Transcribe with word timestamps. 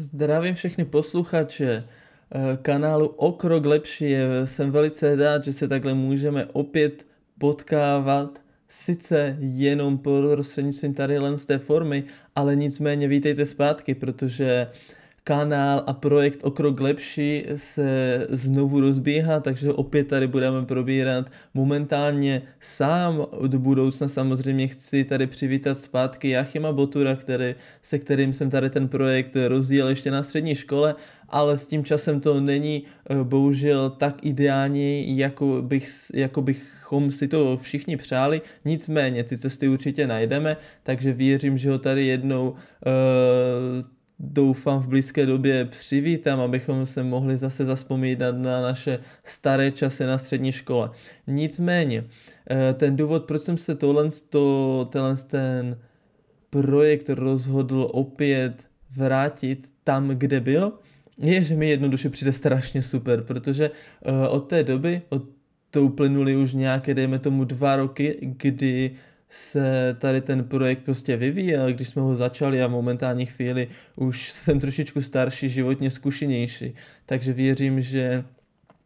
Zdravím 0.00 0.54
všechny 0.54 0.84
posluchače 0.84 1.84
eh, 2.32 2.58
kanálu 2.62 3.06
O 3.06 3.32
krok 3.32 3.66
lepší. 3.66 4.14
Jsem 4.44 4.70
velice 4.70 5.16
rád, 5.16 5.44
že 5.44 5.52
se 5.52 5.68
takhle 5.68 5.94
můžeme 5.94 6.46
opět 6.46 7.06
potkávat. 7.38 8.40
Sice 8.68 9.36
jenom 9.40 9.98
prostřednictvím 9.98 10.94
tady 10.94 11.18
len 11.18 11.38
z 11.38 11.44
té 11.44 11.58
formy, 11.58 12.04
ale 12.36 12.56
nicméně 12.56 13.08
vítejte 13.08 13.46
zpátky, 13.46 13.94
protože 13.94 14.66
kanál 15.30 15.84
a 15.86 15.92
projekt 15.92 16.40
O 16.42 16.50
krok 16.50 16.80
lepší 16.80 17.44
se 17.56 18.26
znovu 18.30 18.80
rozbíhá, 18.80 19.40
takže 19.40 19.72
opět 19.72 20.08
tady 20.08 20.26
budeme 20.26 20.66
probírat 20.66 21.26
momentálně 21.54 22.42
sám. 22.60 23.26
Do 23.46 23.58
budoucna 23.58 24.08
samozřejmě 24.08 24.68
chci 24.68 25.04
tady 25.04 25.26
přivítat 25.26 25.80
zpátky 25.80 26.30
Jachima 26.30 26.72
Botura, 26.72 27.16
který, 27.16 27.54
se 27.82 27.98
kterým 27.98 28.32
jsem 28.32 28.50
tady 28.50 28.70
ten 28.70 28.88
projekt 28.88 29.36
rozdělil 29.48 29.88
ještě 29.88 30.10
na 30.10 30.22
střední 30.22 30.54
škole, 30.54 30.94
ale 31.28 31.58
s 31.58 31.66
tím 31.66 31.84
časem 31.84 32.20
to 32.20 32.40
není 32.40 32.82
eh, 33.10 33.24
bohužel 33.24 33.90
tak 33.90 34.24
ideální, 34.24 35.18
jako 35.18 35.62
bych, 35.62 35.90
jako 36.14 36.42
bych 36.42 36.80
bychom 36.90 37.10
si 37.12 37.28
to 37.28 37.56
všichni 37.56 37.96
přáli, 37.96 38.42
nicméně 38.64 39.24
ty 39.24 39.38
cesty 39.38 39.68
určitě 39.68 40.06
najdeme, 40.06 40.56
takže 40.82 41.12
věřím, 41.12 41.58
že 41.58 41.70
ho 41.70 41.78
tady 41.78 42.06
jednou 42.06 42.50
uh, 42.50 42.56
doufám 44.20 44.80
v 44.80 44.88
blízké 44.88 45.26
době 45.26 45.64
přivítám, 45.64 46.40
abychom 46.40 46.86
se 46.86 47.02
mohli 47.02 47.36
zase 47.36 47.64
zaspomínat 47.64 48.36
na 48.36 48.62
naše 48.62 48.98
staré 49.24 49.70
časy 49.70 50.04
na 50.04 50.18
střední 50.18 50.52
škole. 50.52 50.90
Nicméně, 51.26 52.04
eh, 52.50 52.74
ten 52.74 52.96
důvod, 52.96 53.24
proč 53.24 53.42
jsem 53.42 53.58
se 53.58 53.74
tohle, 53.74 54.08
to, 54.28 54.88
tenhle 54.92 55.16
ten 55.16 55.78
projekt 56.50 57.08
rozhodl 57.08 57.88
opět 57.92 58.66
vrátit 58.96 59.68
tam, 59.84 60.08
kde 60.08 60.40
byl, 60.40 60.72
je, 61.18 61.42
že 61.42 61.56
mi 61.56 61.70
jednoduše 61.70 62.10
přijde 62.10 62.32
strašně 62.32 62.82
super, 62.82 63.22
protože 63.22 63.70
uh, 63.70 64.34
od 64.34 64.40
té 64.40 64.62
doby, 64.64 65.02
od 65.08 65.22
to 65.70 65.82
uplynuly 65.82 66.36
už 66.36 66.52
nějaké, 66.52 66.94
dejme 66.94 67.18
tomu 67.18 67.44
dva 67.44 67.76
roky, 67.76 68.18
kdy 68.20 68.90
se 69.30 69.96
tady 69.98 70.20
ten 70.20 70.44
projekt 70.44 70.82
prostě 70.84 71.16
vyvíjel, 71.16 71.72
když 71.72 71.88
jsme 71.88 72.02
ho 72.02 72.16
začali 72.16 72.62
a 72.62 72.66
v 72.66 72.70
momentální 72.70 73.26
chvíli 73.26 73.68
už 73.96 74.30
jsem 74.30 74.60
trošičku 74.60 75.02
starší, 75.02 75.48
životně 75.48 75.90
zkušenější. 75.90 76.74
Takže 77.06 77.32
věřím, 77.32 77.82
že 77.82 78.24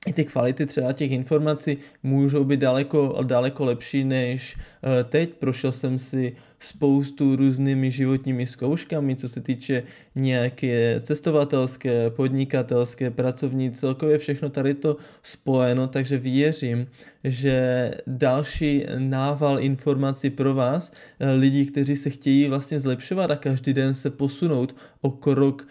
i 0.07 0.13
ty 0.13 0.25
kvality 0.25 0.67
třeba 0.67 0.93
těch 0.93 1.11
informací 1.11 1.79
můžou 2.03 2.45
být 2.45 2.61
daleko, 2.61 3.19
daleko 3.23 3.65
lepší 3.65 4.05
než 4.05 4.57
eh, 4.57 5.05
teď. 5.05 5.35
Prošel 5.35 5.73
jsem 5.73 5.99
si 5.99 6.37
spoustu 6.65 7.37
různými 7.37 7.91
životními 7.91 8.47
zkouškami, 8.47 9.17
co 9.17 9.29
se 9.29 9.41
týče 9.41 9.83
nějaké 10.15 11.01
cestovatelské, 11.01 12.11
podnikatelské, 12.11 13.11
pracovní, 13.11 13.73
celkově 13.73 14.19
všechno 14.19 14.51
tady 14.51 14.75
to 14.75 14.97
spojeno, 15.23 15.89
takže 15.89 16.19
věřím, 16.19 16.87
že 17.25 17.91
další 18.07 18.87
nával 18.99 19.61
informací 19.61 20.31
pro 20.31 20.55
vás, 20.55 20.93
eh, 21.21 21.33
lidí, 21.33 21.67
kteří 21.67 21.97
se 21.97 22.11
chtějí 22.11 22.49
vlastně 22.49 22.81
zlepšovat 22.81 23.31
a 23.31 23.37
každý 23.37 23.73
den 23.73 23.95
se 23.95 24.11
posunout 24.11 24.77
o 25.01 25.11
krok 25.11 25.69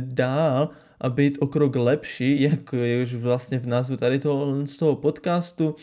dál, 0.00 0.70
a 1.02 1.08
být 1.08 1.38
o 1.40 1.46
krok 1.46 1.76
lepší, 1.76 2.42
jak 2.42 2.72
je 2.72 3.02
už 3.02 3.14
vlastně 3.14 3.58
v 3.58 3.66
názvu 3.66 3.96
tady 3.96 4.18
toho, 4.18 4.66
z 4.66 4.76
toho 4.76 4.96
podcastu, 4.96 5.76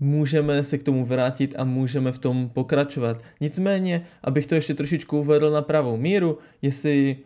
můžeme 0.00 0.64
se 0.64 0.78
k 0.78 0.82
tomu 0.82 1.04
vrátit 1.04 1.54
a 1.58 1.64
můžeme 1.64 2.12
v 2.12 2.18
tom 2.18 2.48
pokračovat. 2.48 3.22
Nicméně, 3.40 4.06
abych 4.24 4.46
to 4.46 4.54
ještě 4.54 4.74
trošičku 4.74 5.20
uvedl 5.20 5.50
na 5.50 5.62
pravou 5.62 5.96
míru, 5.96 6.38
jestli 6.62 7.16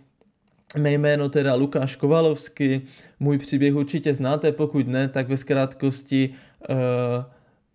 Mé 0.79 0.93
jméno 0.93 1.29
teda 1.29 1.55
Lukáš 1.55 1.97
Kovalovský, 1.97 2.81
můj 3.21 3.39
příběh 3.39 3.75
určitě 3.75 4.15
znáte, 4.15 4.53
pokud 4.53 4.89
ne, 4.89 5.09
tak 5.09 5.29
ve 5.29 5.37
zkrátkosti 5.37 6.31
uh, 6.71 6.77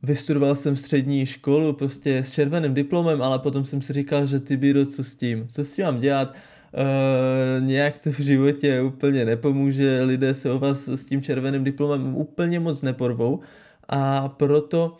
vystudoval 0.03 0.55
jsem 0.55 0.75
střední 0.75 1.25
školu 1.25 1.73
prostě 1.73 2.17
s 2.17 2.31
červeným 2.31 2.73
diplomem, 2.73 3.21
ale 3.21 3.39
potom 3.39 3.65
jsem 3.65 3.81
si 3.81 3.93
říkal, 3.93 4.27
že 4.27 4.39
ty 4.39 4.57
bíro, 4.57 4.85
co 4.85 5.03
s 5.03 5.15
tím, 5.15 5.47
co 5.51 5.65
s 5.65 5.71
tím 5.71 5.85
mám 5.85 5.99
dělat, 5.99 6.35
Uh, 7.59 7.65
nějak 7.67 7.97
to 7.97 8.11
v 8.11 8.19
životě 8.19 8.81
úplně 8.81 9.25
nepomůže, 9.25 10.01
lidé 10.03 10.33
se 10.33 10.51
o 10.51 10.59
vás 10.59 10.87
s 10.87 11.05
tím 11.05 11.21
červeným 11.21 11.63
diplomem 11.63 12.15
úplně 12.15 12.59
moc 12.59 12.81
neporvou 12.81 13.39
a 13.89 14.29
proto 14.29 14.97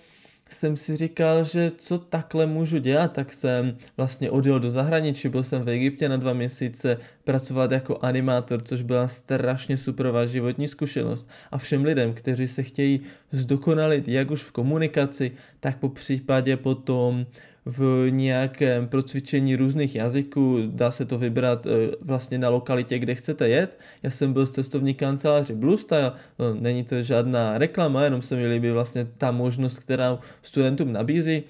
jsem 0.50 0.78
si 0.78 0.96
říkal, 0.96 1.44
že 1.44 1.72
co 1.78 1.98
takhle 2.00 2.46
můžu 2.46 2.78
dělat, 2.78 3.14
tak 3.14 3.34
jsem 3.34 3.78
vlastně 3.98 4.32
odjel 4.32 4.60
do 4.60 4.72
zahraničí, 4.72 5.30
byl 5.30 5.44
jsem 5.44 5.62
v 5.62 5.70
Egyptě 5.70 6.10
na 6.10 6.18
dva 6.18 6.34
měsíce 6.34 6.98
pracovat 7.24 7.72
jako 7.72 8.00
animátor, 8.02 8.62
což 8.62 8.82
byla 8.82 9.08
strašně 9.08 9.78
superová 9.78 10.26
životní 10.26 10.68
zkušenost. 10.68 11.28
A 11.52 11.58
všem 11.58 11.84
lidem, 11.84 12.14
kteří 12.14 12.48
se 12.48 12.64
chtějí 12.64 13.02
zdokonalit 13.32 14.08
jak 14.08 14.32
už 14.32 14.44
v 14.44 14.52
komunikaci, 14.52 15.32
tak 15.60 15.78
po 15.78 15.90
případě 15.90 16.58
potom 16.58 17.26
v 17.66 18.10
nějakém 18.10 18.88
procvičení 18.88 19.56
různých 19.56 19.96
jazyků, 19.96 20.58
dá 20.68 20.92
se 20.92 21.06
to 21.06 21.18
vybrat 21.18 21.66
eh, 21.66 21.70
vlastně 22.02 22.38
na 22.38 22.50
lokalitě, 22.50 23.00
kde 23.00 23.16
chcete 23.16 23.50
jet. 23.50 23.80
Já 24.04 24.12
jsem 24.12 24.34
byl 24.34 24.46
z 24.46 24.52
cestovní 24.52 24.94
kanceláře 24.94 25.56
Blue 25.56 25.78
Style, 25.78 26.12
no, 26.40 26.54
není 26.54 26.84
to 26.84 27.04
žádná 27.04 27.58
reklama, 27.58 28.04
jenom 28.04 28.22
se 28.22 28.36
mi 28.36 28.48
líbí 28.48 28.72
vlastně 28.72 29.08
ta 29.18 29.32
možnost, 29.32 29.80
která 29.80 30.20
studentům 30.42 30.94
nabízí 30.94 31.44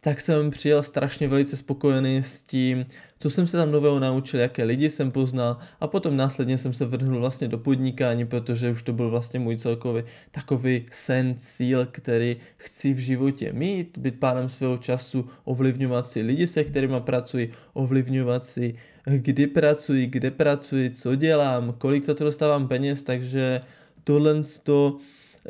tak 0.00 0.20
jsem 0.20 0.50
přijel 0.50 0.82
strašně 0.82 1.28
velice 1.28 1.56
spokojený 1.56 2.16
s 2.16 2.42
tím, 2.42 2.86
co 3.18 3.30
jsem 3.30 3.46
se 3.46 3.56
tam 3.56 3.72
nového 3.72 3.98
naučil, 3.98 4.40
jaké 4.40 4.64
lidi 4.64 4.90
jsem 4.90 5.10
poznal 5.10 5.58
a 5.80 5.86
potom 5.86 6.16
následně 6.16 6.58
jsem 6.58 6.72
se 6.72 6.84
vrhnul 6.86 7.20
vlastně 7.20 7.48
do 7.48 7.58
podnikání, 7.58 8.26
protože 8.26 8.70
už 8.70 8.82
to 8.82 8.92
byl 8.92 9.10
vlastně 9.10 9.40
můj 9.40 9.56
celkový 9.56 10.02
takový 10.30 10.86
sen, 10.92 11.34
cíl, 11.38 11.86
který 11.90 12.36
chci 12.56 12.94
v 12.94 12.98
životě 12.98 13.52
mít, 13.52 13.98
být 13.98 14.20
pánem 14.20 14.48
svého 14.48 14.78
času, 14.78 15.28
ovlivňovat 15.44 16.08
si 16.08 16.20
lidi, 16.20 16.46
se 16.46 16.64
kterými 16.64 17.00
pracuji, 17.00 17.52
ovlivňovat 17.72 18.46
si, 18.46 18.74
kdy 19.04 19.46
pracuji, 19.46 20.06
kde 20.06 20.30
pracuji, 20.30 20.90
co 20.90 21.14
dělám, 21.14 21.74
kolik 21.78 22.04
za 22.04 22.14
to 22.14 22.24
dostávám 22.24 22.68
peněz, 22.68 23.02
takže 23.02 23.60
tohle 24.04 24.42
to 24.62 24.98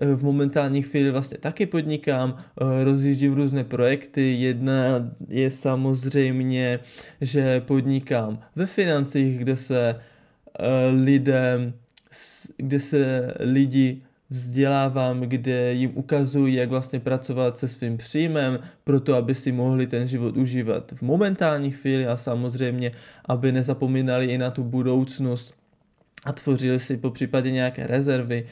v 0.01 0.23
momentální 0.23 0.83
chvíli 0.83 1.11
vlastně 1.11 1.39
taky 1.39 1.67
podnikám, 1.67 2.37
eh, 2.39 2.85
rozjíždím 2.85 3.35
různé 3.35 3.65
projekty. 3.65 4.35
Jedna 4.41 5.11
je 5.29 5.51
samozřejmě, 5.51 6.81
že 7.21 7.61
podnikám 7.61 8.39
ve 8.57 8.67
financích, 8.67 9.39
kde 9.39 9.57
se 9.57 10.01
eh, 10.61 10.87
lidem, 10.91 11.73
kde 12.57 12.81
se 12.81 13.35
lidi 13.41 14.03
vzdělávám, 14.31 15.21
kde 15.21 15.73
jim 15.73 15.91
ukazují, 15.95 16.55
jak 16.55 16.69
vlastně 16.69 17.01
pracovat 17.01 17.59
se 17.59 17.69
svým 17.69 17.97
příjmem, 17.97 18.59
proto 18.85 19.15
aby 19.15 19.35
si 19.35 19.53
mohli 19.53 19.87
ten 19.87 20.09
život 20.09 20.37
užívat 20.37 20.93
v 20.93 21.03
momentální 21.03 21.71
chvíli 21.71 22.07
a 22.07 22.17
samozřejmě, 22.17 22.93
aby 23.25 23.53
nezapomínali 23.53 24.27
i 24.27 24.39
na 24.39 24.51
tu 24.51 24.65
budoucnost 24.65 25.55
a 26.25 26.33
tvořili 26.33 26.81
si 26.81 26.97
po 26.97 27.11
případě 27.11 27.51
nějaké 27.51 27.87
rezervy. 27.87 28.47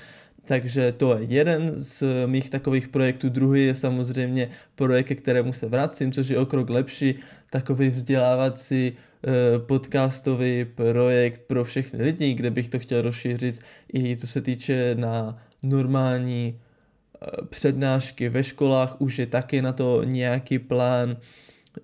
Takže 0.47 0.93
to 0.93 1.19
je 1.19 1.25
jeden 1.25 1.73
z 1.77 2.03
mých 2.27 2.51
takových 2.51 2.89
projektů. 2.89 3.29
Druhý 3.29 3.67
je 3.67 3.75
samozřejmě 3.75 4.49
projekt, 4.75 5.07
ke 5.07 5.15
kterému 5.15 5.53
se 5.53 5.67
vracím, 5.67 6.13
což 6.13 6.29
je 6.29 6.39
o 6.39 6.47
krok 6.47 6.71
lepší, 6.71 7.15
takový 7.51 7.89
vzdělávací 7.89 8.93
eh, 8.93 9.59
podcastový 9.59 10.65
projekt 10.65 11.43
pro 11.47 11.65
všechny 11.65 12.03
lidi, 12.03 12.35
kde 12.35 12.51
bych 12.51 12.69
to 12.69 12.79
chtěl 12.79 13.03
rozšířit 13.03 13.61
i 13.95 14.17
co 14.17 14.27
se 14.27 14.41
týče 14.41 14.95
na 14.95 15.39
normální 15.63 16.55
eh, 16.55 17.27
přednášky 17.51 18.29
ve 18.29 18.45
školách, 18.45 19.01
už 19.01 19.19
je 19.19 19.27
taky 19.27 19.63
na 19.63 19.73
to 19.73 20.05
nějaký 20.05 20.59
plán, 20.59 21.17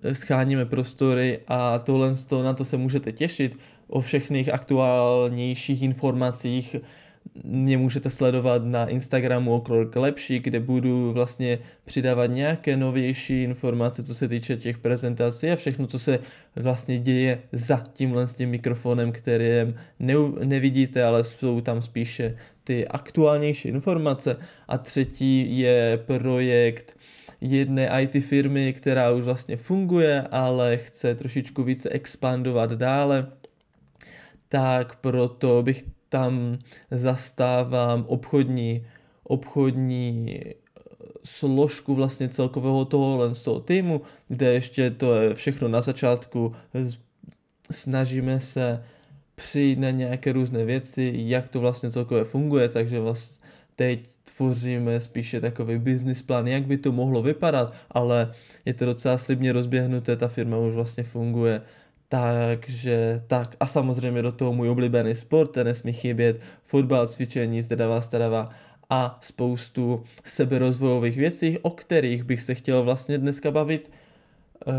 eh, 0.03 0.15
scháníme 0.15 0.65
prostory 0.65 1.39
a 1.47 1.79
tohle 1.79 2.15
na 2.43 2.53
to 2.53 2.65
se 2.65 2.77
můžete 2.77 3.11
těšit 3.11 3.57
o 3.87 4.01
všechných 4.01 4.53
aktuálnějších 4.53 5.81
informacích 5.81 6.75
mě 7.43 7.77
můžete 7.77 8.09
sledovat 8.09 8.65
na 8.65 8.87
Instagramu 8.87 9.53
o 9.55 9.61
krok 9.61 9.95
lepší, 9.95 10.39
kde 10.39 10.59
budu 10.59 11.11
vlastně 11.11 11.59
přidávat 11.85 12.25
nějaké 12.25 12.77
novější 12.77 13.43
informace, 13.43 14.03
co 14.03 14.15
se 14.15 14.27
týče 14.27 14.57
těch 14.57 14.77
prezentací 14.77 15.51
a 15.51 15.55
všechno, 15.55 15.87
co 15.87 15.99
se 15.99 16.19
vlastně 16.55 16.99
děje 16.99 17.39
za 17.51 17.83
tímhle 17.93 18.27
s 18.27 18.35
tím 18.35 18.49
mikrofonem, 18.49 19.11
kterým 19.11 19.75
ne, 19.99 20.13
nevidíte, 20.43 21.03
ale 21.03 21.23
jsou 21.23 21.61
tam 21.61 21.81
spíše 21.81 22.37
ty 22.63 22.87
aktuálnější 22.87 23.67
informace. 23.67 24.35
A 24.67 24.77
třetí 24.77 25.59
je 25.59 25.99
projekt 26.05 26.97
jedné 27.41 28.01
IT 28.01 28.23
firmy, 28.23 28.73
která 28.73 29.11
už 29.11 29.23
vlastně 29.23 29.57
funguje, 29.57 30.21
ale 30.21 30.77
chce 30.77 31.15
trošičku 31.15 31.63
více 31.63 31.89
expandovat 31.89 32.71
dále, 32.71 33.27
tak 34.49 34.95
proto 34.95 35.63
bych 35.63 35.83
tam 36.13 36.57
zastávám 36.91 38.05
obchodní, 38.07 38.85
obchodní 39.23 40.29
eh, 40.29 40.53
složku 41.25 41.95
vlastně 41.95 42.29
celkového 42.29 42.85
tohohle 42.85 43.35
z 43.35 43.41
toho 43.41 43.59
týmu, 43.59 44.01
kde 44.27 44.53
ještě 44.53 44.91
to 44.91 45.15
je 45.15 45.33
všechno 45.33 45.67
na 45.67 45.81
začátku. 45.81 46.55
Snažíme 47.71 48.39
se 48.39 48.83
přijít 49.35 49.79
na 49.79 49.91
nějaké 49.91 50.31
různé 50.31 50.65
věci, 50.65 51.13
jak 51.15 51.49
to 51.49 51.59
vlastně 51.59 51.91
celkově 51.91 52.23
funguje, 52.23 52.69
takže 52.69 52.99
vlastně 52.99 53.47
teď 53.75 54.09
tvoříme 54.37 55.01
spíše 55.01 55.41
takový 55.41 55.77
business 55.77 56.21
plán, 56.21 56.47
jak 56.47 56.63
by 56.63 56.77
to 56.77 56.91
mohlo 56.91 57.21
vypadat, 57.21 57.73
ale 57.91 58.33
je 58.65 58.73
to 58.73 58.85
docela 58.85 59.17
slibně 59.17 59.53
rozběhnuté, 59.53 60.15
ta 60.15 60.27
firma 60.27 60.57
už 60.57 60.73
vlastně 60.73 61.03
funguje. 61.03 61.61
Takže 62.13 63.21
tak 63.27 63.55
a 63.59 63.67
samozřejmě 63.67 64.21
do 64.21 64.31
toho 64.31 64.53
můj 64.53 64.69
oblíbený 64.69 65.15
sport, 65.15 65.51
ten 65.51 65.67
nesmí 65.67 65.93
chybět, 65.93 66.41
fotbal, 66.63 67.07
cvičení, 67.07 67.61
zdravá 67.61 68.01
stravá 68.01 68.49
a 68.89 69.19
spoustu 69.21 70.03
seberozvojových 70.23 71.17
věcí, 71.17 71.59
o 71.61 71.69
kterých 71.69 72.23
bych 72.23 72.41
se 72.41 72.55
chtěl 72.55 72.83
vlastně 72.83 73.17
dneska 73.17 73.51
bavit 73.51 73.91
uh, 74.65 74.73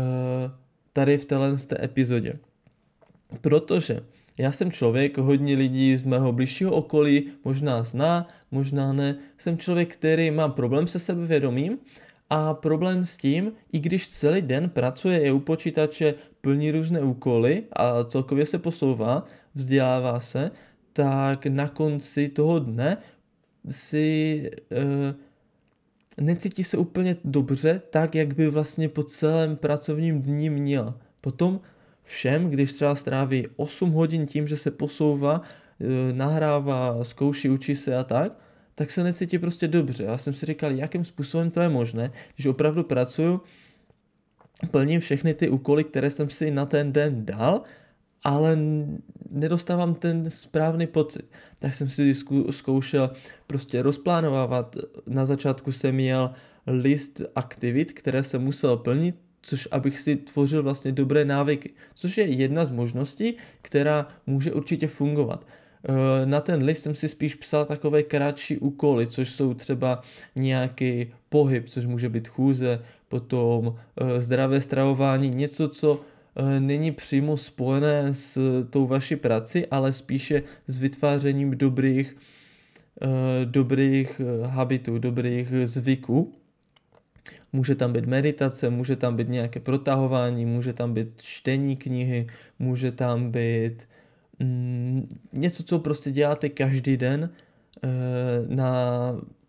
tady 0.93 1.17
v 1.17 1.25
téhle 1.25 1.57
epizodě. 1.83 2.33
Protože 3.41 3.99
já 4.37 4.51
jsem 4.51 4.71
člověk, 4.71 5.17
hodně 5.17 5.55
lidí 5.55 5.97
z 5.97 6.03
mého 6.03 6.31
blížšího 6.31 6.71
okolí 6.71 7.31
možná 7.43 7.83
zná, 7.83 8.27
možná 8.51 8.93
ne. 8.93 9.15
Jsem 9.37 9.57
člověk, 9.57 9.93
který 9.93 10.31
má 10.31 10.47
problém 10.49 10.87
se 10.87 10.99
sebevědomím 10.99 11.77
a 12.29 12.53
problém 12.53 13.05
s 13.05 13.17
tím, 13.17 13.51
i 13.71 13.79
když 13.79 14.09
celý 14.09 14.41
den 14.41 14.69
pracuje, 14.69 15.21
je 15.21 15.31
u 15.31 15.39
počítače, 15.39 16.15
plní 16.45 16.71
různé 16.71 17.01
úkoly 17.01 17.63
a 17.73 18.03
celkově 18.03 18.45
se 18.45 18.59
posouvá, 18.59 19.25
vzdělává 19.55 20.19
se, 20.19 20.51
tak 20.93 21.45
na 21.45 21.67
konci 21.67 22.29
toho 22.29 22.59
dne 22.59 22.97
si 23.69 24.51
e, 24.71 26.21
necítí 26.21 26.63
se 26.63 26.77
úplně 26.77 27.17
dobře, 27.23 27.81
tak 27.89 28.15
jak 28.15 28.35
by 28.35 28.49
vlastně 28.49 28.89
po 28.89 29.03
celém 29.03 29.57
pracovním 29.57 30.21
dní 30.21 30.49
měl. 30.49 30.93
Potom 31.21 31.59
všem, 32.03 32.49
když 32.49 32.73
třeba 32.73 32.95
stráví 32.95 33.47
8 33.55 33.91
hodin 33.91 34.25
tím, 34.25 34.47
že 34.47 34.57
se 34.57 34.71
posouvá, 34.71 35.41
e, 35.41 36.13
nahrává, 36.13 37.03
zkouší, 37.03 37.49
učí 37.49 37.75
se 37.75 37.95
a 37.95 38.03
tak, 38.03 38.37
tak 38.75 38.91
se 38.91 39.03
necítí 39.03 39.39
prostě 39.39 39.67
dobře. 39.67 40.03
Já 40.03 40.17
jsem 40.17 40.33
si 40.33 40.45
říkal, 40.45 40.71
jakým 40.71 41.05
způsobem 41.05 41.51
to 41.51 41.61
je 41.61 41.69
možné, 41.69 42.11
když 42.35 42.45
opravdu 42.45 42.83
pracuju, 42.83 43.41
plním 44.71 44.99
všechny 44.99 45.33
ty 45.33 45.49
úkoly, 45.49 45.83
které 45.83 46.11
jsem 46.11 46.29
si 46.29 46.51
na 46.51 46.65
ten 46.65 46.93
den 46.93 47.25
dal, 47.25 47.61
ale 48.23 48.57
nedostávám 49.31 49.95
ten 49.95 50.29
správný 50.29 50.87
pocit. 50.87 51.25
Tak 51.59 51.75
jsem 51.75 51.89
si 51.89 52.15
zkoušel 52.51 53.11
prostě 53.47 53.81
rozplánovávat. 53.81 54.75
Na 55.07 55.25
začátku 55.25 55.71
jsem 55.71 55.95
měl 55.95 56.31
list 56.67 57.21
aktivit, 57.35 57.91
které 57.91 58.23
jsem 58.23 58.43
musel 58.43 58.77
plnit, 58.77 59.15
což 59.41 59.67
abych 59.71 59.99
si 59.99 60.15
tvořil 60.15 60.63
vlastně 60.63 60.91
dobré 60.91 61.25
návyky, 61.25 61.69
což 61.95 62.17
je 62.17 62.25
jedna 62.25 62.65
z 62.65 62.71
možností, 62.71 63.37
která 63.61 64.07
může 64.27 64.53
určitě 64.53 64.87
fungovat. 64.87 65.45
Eh, 65.89 66.25
na 66.25 66.41
ten 66.41 66.63
list 66.63 66.83
jsem 66.83 66.95
si 66.95 67.09
spíš 67.09 67.35
psal 67.35 67.65
takové 67.65 68.03
kratší 68.03 68.57
úkoly, 68.57 69.07
což 69.07 69.29
jsou 69.29 69.53
třeba 69.53 70.01
nějaký 70.35 71.13
pohyb, 71.29 71.69
což 71.69 71.85
může 71.85 72.09
být 72.09 72.27
chůze, 72.27 72.79
potom 73.19 73.75
eh, 73.75 74.21
zdravé 74.21 74.61
stravování, 74.61 75.29
něco, 75.29 75.69
co 75.69 76.01
eh, 76.35 76.59
není 76.59 76.91
přímo 76.91 77.37
spojené 77.37 78.13
s 78.13 78.37
tou 78.69 78.87
vaší 78.87 79.15
prací, 79.15 79.65
ale 79.65 79.93
spíše 79.93 80.43
s 80.67 80.77
vytvářením 80.77 81.57
dobrých, 81.57 82.17
dobrých 83.45 84.21
habitů, 84.45 84.99
dobrých 84.99 85.47
zvyků. 85.65 86.33
Může 87.53 87.75
tam 87.75 87.93
být 87.93 88.05
meditace, 88.05 88.69
může 88.69 88.95
tam 88.95 89.15
být 89.15 89.29
nějaké 89.29 89.59
protahování, 89.59 90.45
může 90.45 90.73
tam 90.73 90.93
být 90.93 91.21
čtení 91.21 91.75
knihy, 91.75 92.27
může 92.59 92.91
tam 92.91 93.31
být 93.31 93.87
mm, 94.39 95.19
něco, 95.33 95.63
co 95.63 95.79
prostě 95.79 96.11
děláte 96.11 96.49
každý 96.49 96.97
den 96.97 97.29
na 98.47 98.71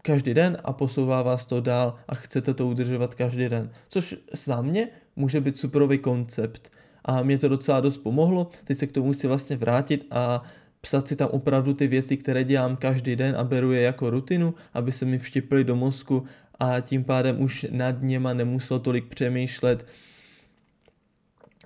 každý 0.07 0.35
den 0.35 0.57
a 0.65 0.73
posouvá 0.73 1.23
vás 1.23 1.45
to 1.45 1.61
dál 1.61 1.95
a 2.09 2.15
chcete 2.15 2.55
to 2.55 2.67
udržovat 2.67 3.15
každý 3.15 3.49
den. 3.49 3.71
Což 3.89 4.15
za 4.33 4.63
mě 4.63 4.89
může 5.17 5.41
být 5.41 5.59
superový 5.59 5.99
koncept 5.99 6.73
a 7.05 7.23
mě 7.23 7.39
to 7.39 7.49
docela 7.49 7.81
dost 7.81 7.99
pomohlo. 7.99 8.51
Teď 8.65 8.79
se 8.79 8.87
k 8.87 8.93
tomu 8.93 9.13
chci 9.13 9.27
vlastně 9.27 9.57
vrátit 9.57 10.07
a 10.11 10.43
psat 10.81 11.09
si 11.09 11.17
tam 11.17 11.29
opravdu 11.33 11.75
ty 11.75 11.87
věci, 11.87 12.17
které 12.17 12.45
dělám 12.45 12.77
každý 12.77 13.17
den 13.17 13.37
a 13.37 13.45
beru 13.45 13.73
je 13.73 13.83
jako 13.83 14.11
rutinu, 14.11 14.55
aby 14.75 14.93
se 14.93 15.05
mi 15.05 15.19
vštiply 15.19 15.65
do 15.65 15.77
mozku 15.77 16.25
a 16.61 16.81
tím 16.81 17.05
pádem 17.05 17.41
už 17.41 17.67
nad 17.71 18.03
něma 18.03 18.35
nemusel 18.35 18.79
tolik 18.79 19.05
přemýšlet, 19.07 19.87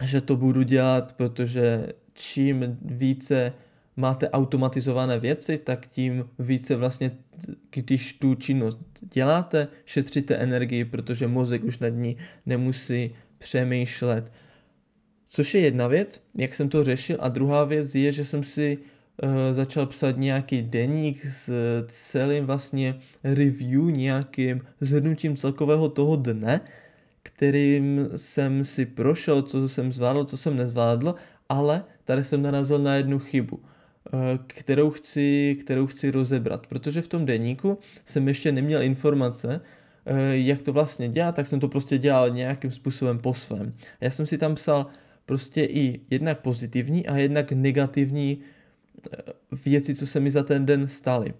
že 0.05 0.21
to 0.21 0.37
budu 0.37 0.63
dělat, 0.63 1.13
protože 1.13 1.93
čím 2.15 2.79
více 2.83 3.53
máte 4.01 4.31
automatizované 4.31 5.19
věci, 5.19 5.59
tak 5.59 5.87
tím 5.87 6.25
více 6.39 6.77
vlastně, 6.77 7.11
když 7.71 8.13
tu 8.13 8.35
činnost 8.35 8.79
děláte, 9.13 9.69
šetříte 9.85 10.35
energii, 10.35 10.85
protože 10.85 11.29
mozek 11.29 11.65
už 11.65 11.79
nad 11.79 11.89
ní 11.89 12.17
nemusí 12.47 13.15
přemýšlet. 13.39 14.33
Což 15.29 15.55
je 15.55 15.61
jedna 15.61 15.87
věc, 15.87 16.23
jak 16.35 16.55
jsem 16.55 16.69
to 16.69 16.85
řešil, 16.85 17.17
a 17.21 17.29
druhá 17.29 17.65
věc 17.65 17.95
je, 17.95 18.13
že 18.13 18.25
jsem 18.25 18.45
si 18.45 18.79
uh, 19.23 19.31
začal 19.53 19.87
psát 19.87 20.17
nějaký 20.17 20.63
deník 20.63 21.27
s 21.27 21.51
celým 21.89 22.47
vlastně 22.47 22.95
review, 23.25 23.91
nějakým 23.91 24.61
zhrnutím 24.81 25.37
celkového 25.37 25.89
toho 25.89 26.17
dne, 26.17 26.61
kterým 27.23 28.09
jsem 28.17 28.65
si 28.65 28.87
prošel, 28.87 29.43
co 29.43 29.69
jsem 29.69 29.93
zvládl, 29.93 30.25
co 30.25 30.37
jsem 30.37 30.57
nezvládl, 30.57 31.15
ale 31.49 31.85
tady 32.05 32.25
jsem 32.25 32.43
narazil 32.43 32.79
na 32.79 32.95
jednu 32.95 33.19
chybu, 33.19 33.61
kterou 34.47 34.91
chci, 34.91 35.57
kterou 35.61 35.87
chci 35.87 36.11
rozebrat, 36.11 36.67
protože 36.67 37.03
v 37.03 37.09
tom 37.09 37.27
deníku 37.27 37.79
jsem 38.05 38.29
ještě 38.29 38.53
neměl 38.53 38.83
informace, 38.83 39.61
eh, 40.07 40.37
jak 40.37 40.63
to 40.63 40.73
vlastně 40.73 41.09
dělat, 41.09 41.35
tak 41.35 41.47
jsem 41.47 41.61
to 41.61 41.69
prostě 41.69 41.99
dělal 41.99 42.31
nějakým 42.31 42.73
způsobem 42.73 43.19
po 43.19 43.35
svém. 43.35 43.75
Já 44.01 44.11
jsem 44.11 44.27
si 44.27 44.39
tam 44.39 44.55
psal 44.55 44.87
prostě 45.27 45.65
i 45.65 46.01
jednak 46.11 46.41
pozitivní 46.41 47.07
a 47.07 47.17
jednak 47.17 47.53
negativní 47.53 48.39
věci, 49.65 49.95
co 49.95 50.07
se 50.07 50.21
mi 50.21 50.31
za 50.31 50.43
ten 50.43 50.67
den 50.67 50.89
staly. 50.89 51.35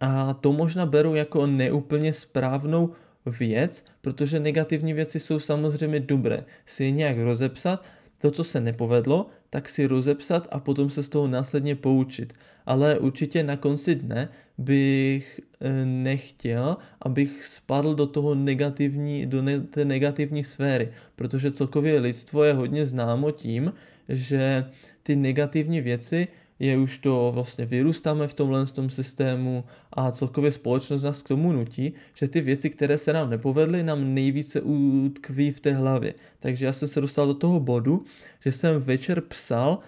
A 0.00 0.34
to 0.34 0.52
možná 0.52 0.86
beru 0.86 1.14
jako 1.14 1.46
neúplně 1.46 2.12
správnou 2.12 2.92
věc, 3.26 3.84
protože 4.00 4.40
negativní 4.40 4.92
věci 4.92 5.20
jsou 5.20 5.38
samozřejmě 5.38 6.00
dobré. 6.00 6.44
Si 6.66 6.84
je 6.84 6.90
nějak 6.90 7.18
rozepsat, 7.18 7.84
to, 8.22 8.30
co 8.30 8.44
se 8.44 8.60
nepovedlo, 8.60 9.26
tak 9.50 9.68
si 9.68 9.86
rozepsat 9.86 10.48
a 10.50 10.60
potom 10.60 10.90
se 10.90 11.02
z 11.02 11.08
toho 11.08 11.28
následně 11.28 11.76
poučit. 11.76 12.32
Ale 12.66 12.98
určitě 12.98 13.42
na 13.42 13.56
konci 13.56 13.94
dne 13.94 14.28
bych 14.58 15.40
eh, 15.60 15.84
nechtěl, 15.84 16.76
abych 17.02 17.46
spadl 17.46 17.94
do 17.94 18.06
toho 18.06 18.34
negativní, 18.34 19.26
do 19.26 19.42
ne, 19.42 19.60
té 19.60 19.84
negativní 19.84 20.44
sféry, 20.44 20.92
protože 21.16 21.52
celkově 21.52 22.00
lidstvo 22.00 22.44
je 22.44 22.52
hodně 22.52 22.86
známo 22.86 23.30
tím, 23.30 23.72
že 24.08 24.64
ty 25.02 25.16
negativní 25.16 25.80
věci 25.80 26.28
je 26.62 26.78
už 26.78 26.98
to 26.98 27.30
vlastně 27.34 27.66
vyrůstáme 27.66 28.28
v 28.28 28.34
tomhle 28.34 28.66
tom 28.66 28.90
systému 28.90 29.64
a 29.92 30.12
celkově 30.12 30.52
společnost 30.52 31.02
nás 31.02 31.22
k 31.22 31.28
tomu 31.28 31.52
nutí, 31.52 31.92
že 32.14 32.28
ty 32.28 32.40
věci, 32.40 32.70
které 32.70 32.98
se 32.98 33.12
nám 33.12 33.30
nepovedly, 33.30 33.82
nám 33.82 34.14
nejvíce 34.14 34.60
utkví 34.60 35.50
v 35.50 35.60
té 35.60 35.72
hlavě. 35.72 36.14
Takže 36.40 36.64
já 36.64 36.72
jsem 36.72 36.88
se 36.88 37.00
dostal 37.00 37.26
do 37.26 37.34
toho 37.34 37.60
bodu, 37.60 38.04
že 38.40 38.52
jsem 38.52 38.82
večer 38.82 39.20
psal 39.20 39.78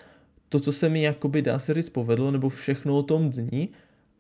to, 0.49 0.61
co 0.61 0.73
se 0.73 0.89
mi 0.89 1.03
jakoby 1.03 1.43
dá 1.43 1.59
se 1.59 1.75
říct 1.75 1.89
povedlo, 1.89 2.31
nebo 2.31 2.49
všechno 2.49 2.99
o 2.99 3.03
tom 3.03 3.31
dní 3.31 3.69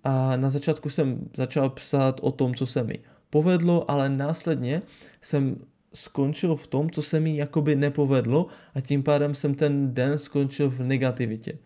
a 0.05 0.37
na 0.37 0.51
začátku 0.51 0.91
jsem 0.91 1.29
začal 1.37 1.71
psát 1.71 2.21
o 2.23 2.33
tom, 2.33 2.55
co 2.55 2.67
se 2.67 2.85
mi 2.85 2.99
povedlo, 3.31 3.91
ale 3.91 4.09
následně 4.09 4.83
jsem 5.23 5.57
skončil 5.95 6.57
v 6.57 6.67
tom, 6.67 6.91
co 6.91 7.03
se 7.03 7.21
mi 7.21 7.37
jakoby 7.37 7.77
nepovedlo 7.77 8.47
a 8.75 8.81
tím 8.81 9.03
pádem 9.03 9.35
jsem 9.35 9.55
ten 9.55 9.95
den 9.95 10.19
skončil 10.19 10.71
v 10.71 10.81
negativitě. 10.81 11.59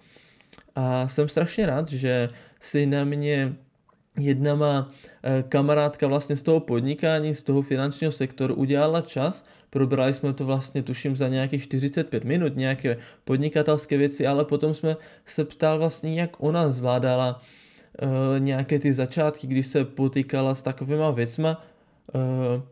A 0.75 1.09
jsem 1.09 1.29
strašně 1.29 1.67
rád, 1.67 1.89
že 1.89 2.29
si 2.61 2.87
na 2.87 3.05
mě 3.05 3.55
jedna 4.19 4.55
má 4.55 4.93
eh, 5.23 5.45
kamarádka 5.49 6.07
vlastně 6.07 6.37
z 6.37 6.43
toho 6.43 6.61
podnikání, 6.61 7.35
z 7.35 7.43
toho 7.43 7.63
finančního 7.63 8.13
sektoru 8.13 8.55
udělala 8.55 9.01
čas, 9.01 9.45
probrali 9.71 10.15
jsme 10.15 10.33
to 10.33 10.45
vlastně 10.47 10.83
tuším 10.83 11.17
za 11.17 11.29
nějakých 11.29 11.65
45 11.65 12.25
minut, 12.25 12.57
nějaké 12.57 12.97
podnikatelské 13.25 13.97
věci, 13.97 14.27
ale 14.27 14.45
potom 14.45 14.75
jsme 14.75 14.97
se 15.27 15.45
ptal 15.45 15.79
vlastně, 15.79 16.21
jak 16.21 16.43
ona 16.43 16.71
zvládala 16.71 17.43
uh, 18.03 18.09
nějaké 18.41 18.79
ty 18.79 18.95
začátky, 18.95 19.47
když 19.47 19.67
se 19.67 19.85
potýkala 19.85 20.55
s 20.55 20.63
takovýma 20.63 21.11
věcma, 21.11 21.65
uh, 22.15 22.63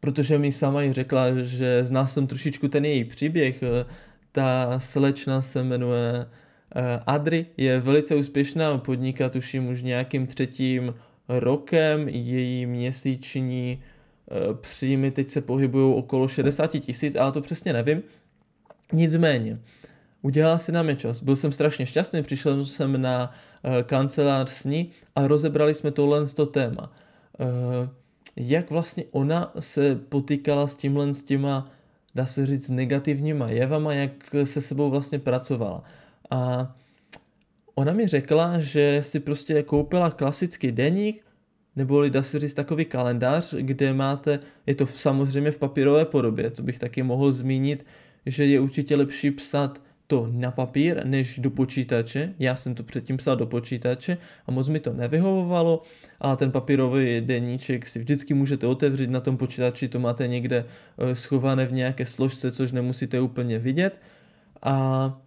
protože 0.00 0.38
mi 0.38 0.52
sama 0.52 0.82
ji 0.82 0.92
řekla, 0.92 1.26
že 1.42 1.84
zná 1.84 2.06
jsem 2.06 2.26
trošičku 2.26 2.68
ten 2.68 2.84
její 2.84 3.04
příběh, 3.04 3.62
uh, 3.62 3.90
ta 4.32 4.80
slečna 4.80 5.42
se 5.42 5.62
jmenuje 5.62 6.26
Adri 7.06 7.46
je 7.56 7.80
velice 7.80 8.14
úspěšná, 8.14 8.78
podniká 8.78 9.28
tuším 9.28 9.68
už 9.68 9.82
nějakým 9.82 10.26
třetím 10.26 10.94
rokem, 11.28 12.08
její 12.08 12.66
měsíční 12.66 13.82
eh, 14.30 14.54
příjmy 14.54 15.10
teď 15.10 15.30
se 15.30 15.40
pohybují 15.40 15.94
okolo 15.94 16.28
60 16.28 16.66
tisíc, 16.66 17.16
ale 17.16 17.32
to 17.32 17.40
přesně 17.40 17.72
nevím. 17.72 18.02
Nicméně, 18.92 19.58
udělala 20.22 20.58
si 20.58 20.72
na 20.72 20.82
mě 20.82 20.96
čas. 20.96 21.22
Byl 21.22 21.36
jsem 21.36 21.52
strašně 21.52 21.86
šťastný, 21.86 22.22
přišel 22.22 22.66
jsem 22.66 23.02
na 23.02 23.34
uh, 23.64 23.82
kancelář 23.82 24.50
s 24.50 24.64
ní 24.64 24.90
a 25.16 25.26
rozebrali 25.26 25.74
jsme 25.74 25.90
tohle 25.90 26.26
to 26.26 26.46
téma. 26.46 26.92
Jak 28.36 28.70
vlastně 28.70 29.04
ona 29.10 29.52
se 29.58 29.94
potýkala 29.94 30.66
s 30.66 30.76
tímhle 30.76 31.14
s 31.14 31.22
těma, 31.22 31.70
dá 32.14 32.26
se 32.26 32.46
říct, 32.46 32.68
negativníma 32.68 33.48
jevama, 33.48 33.92
jak 33.92 34.34
se 34.44 34.60
sebou 34.60 34.90
vlastně 34.90 35.18
pracovala. 35.18 35.84
A 36.32 36.74
ona 37.74 37.92
mi 37.92 38.06
řekla, 38.06 38.58
že 38.58 39.00
si 39.02 39.20
prostě 39.20 39.62
koupila 39.62 40.10
klasický 40.10 40.72
deník, 40.72 41.24
nebo 41.76 42.08
dá 42.08 42.22
se 42.22 42.40
říct 42.40 42.54
takový 42.54 42.84
kalendář, 42.84 43.54
kde 43.54 43.92
máte, 43.92 44.40
je 44.66 44.74
to 44.74 44.86
samozřejmě 44.86 45.50
v 45.50 45.58
papírové 45.58 46.04
podobě, 46.04 46.50
co 46.50 46.62
bych 46.62 46.78
taky 46.78 47.02
mohl 47.02 47.32
zmínit, 47.32 47.86
že 48.26 48.46
je 48.46 48.60
určitě 48.60 48.96
lepší 48.96 49.30
psat 49.30 49.80
to 50.06 50.28
na 50.32 50.50
papír, 50.50 51.06
než 51.06 51.38
do 51.38 51.50
počítače. 51.50 52.34
Já 52.38 52.56
jsem 52.56 52.74
to 52.74 52.82
předtím 52.82 53.16
psal 53.16 53.36
do 53.36 53.46
počítače 53.46 54.18
a 54.46 54.50
moc 54.50 54.68
mi 54.68 54.80
to 54.80 54.92
nevyhovovalo, 54.92 55.82
ale 56.20 56.36
ten 56.36 56.52
papírový 56.52 57.20
deníček 57.20 57.88
si 57.88 57.98
vždycky 57.98 58.34
můžete 58.34 58.66
otevřít 58.66 59.10
na 59.10 59.20
tom 59.20 59.36
počítači, 59.36 59.88
to 59.88 60.00
máte 60.00 60.28
někde 60.28 60.64
eh, 60.98 61.16
schované 61.16 61.66
v 61.66 61.72
nějaké 61.72 62.06
složce, 62.06 62.52
což 62.52 62.72
nemusíte 62.72 63.20
úplně 63.20 63.58
vidět. 63.58 64.00
A 64.62 65.20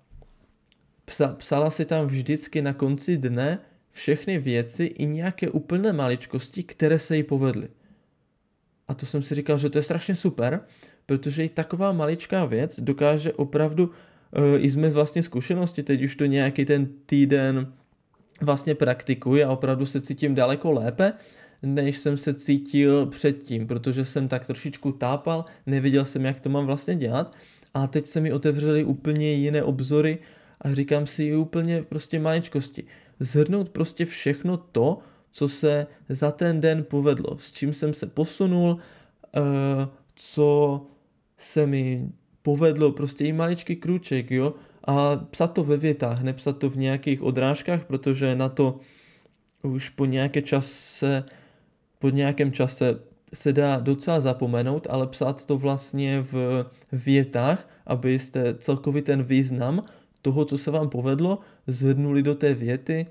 psa, 1.06 1.28
psala 1.28 1.72
si 1.72 1.86
tam 1.86 2.08
vždycky 2.08 2.62
na 2.62 2.74
konci 2.74 3.18
dne 3.18 3.60
všechny 3.92 4.40
věci 4.40 4.84
i 4.84 5.06
nějaké 5.06 5.50
úplné 5.50 5.94
maličkosti, 5.94 6.64
které 6.64 7.00
se 7.00 7.18
jí 7.18 7.24
povedly. 7.24 7.68
A 8.88 8.94
to 8.94 9.06
jsem 9.06 9.24
si 9.24 9.36
říkal, 9.36 9.58
že 9.58 9.70
to 9.70 9.78
je 9.78 9.84
strašně 9.84 10.16
super, 10.16 10.62
protože 11.06 11.46
i 11.46 11.50
taková 11.50 11.92
maličká 11.92 12.46
věc 12.46 12.80
dokáže 12.80 13.34
opravdu 13.34 13.92
Eh, 14.36 14.60
i 14.60 14.72
jsme 14.72 14.90
vlastně 14.90 15.24
zkušenosti, 15.24 15.84
teď 15.84 16.04
už 16.04 16.16
to 16.16 16.26
nějaký 16.26 16.66
ten 16.66 16.88
týden 17.06 17.74
vlastně 18.42 18.76
praktikuji 18.76 19.44
a 19.44 19.52
opravdu 19.52 19.86
se 19.86 20.02
cítím 20.02 20.36
daleko 20.36 20.72
lépe, 20.72 21.14
než 21.62 21.98
jsem 21.98 22.18
se 22.18 22.34
cítil 22.34 23.06
předtím, 23.06 23.68
protože 23.68 24.06
jsem 24.06 24.28
tak 24.28 24.46
trošičku 24.46 24.92
tápal, 24.92 25.46
nevěděl 25.66 26.06
jsem, 26.06 26.26
jak 26.26 26.40
to 26.40 26.50
mám 26.50 26.66
vlastně 26.66 26.96
dělat 26.96 27.36
a 27.74 27.88
teď 27.88 28.08
se 28.08 28.22
mi 28.22 28.34
otevřely 28.34 28.84
úplně 28.84 29.34
jiné 29.34 29.64
obzory 29.64 30.18
a 30.62 30.74
říkám 30.74 31.08
si 31.08 31.36
úplně 31.36 31.84
prostě 31.84 32.20
maličkosti. 32.20 32.84
Zhrnout 33.20 33.70
prostě 33.70 34.06
všechno 34.06 34.58
to, 34.58 35.00
co 35.32 35.50
se 35.50 35.88
za 36.10 36.32
ten 36.32 36.62
den 36.62 36.86
povedlo, 36.90 37.38
s 37.38 37.52
čím 37.52 37.74
jsem 37.74 37.94
se 37.94 38.06
posunul, 38.06 38.78
eh, 39.36 39.40
co 40.16 40.82
se 41.38 41.68
mi 41.68 42.10
povedlo, 42.42 42.92
prostě 42.92 43.26
i 43.26 43.34
maličký 43.34 43.76
krůček, 43.76 44.32
jo, 44.32 44.54
a 44.84 45.16
psat 45.16 45.54
to 45.54 45.64
ve 45.64 45.78
větách, 45.78 46.22
nepsat 46.22 46.58
to 46.58 46.70
v 46.70 46.78
nějakých 46.78 47.22
odrážkách, 47.22 47.86
protože 47.86 48.36
na 48.36 48.50
to 48.50 48.80
už 49.62 49.90
po 49.90 50.06
nějaké 50.06 50.42
čase, 50.42 51.24
po 52.00 52.10
nějakém 52.10 52.52
čase 52.52 53.00
se 53.34 53.54
dá 53.54 53.80
docela 53.80 54.20
zapomenout, 54.20 54.88
ale 54.90 55.08
psát 55.08 55.46
to 55.46 55.58
vlastně 55.58 56.22
v 56.22 56.66
větách, 56.92 57.70
abyste 57.86 58.56
celkový 58.56 59.02
ten 59.02 59.24
význam 59.24 59.84
toho, 60.26 60.46
co 60.46 60.58
se 60.58 60.72
vám 60.72 60.90
povedlo, 60.90 61.40
zhrnuli 61.68 62.24
do 62.24 62.36
té 62.36 62.54
věty 62.54 63.06